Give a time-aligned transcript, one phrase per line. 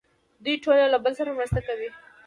[0.43, 1.89] دوی ټول یو له بل سره مرسته او همکاري کوي.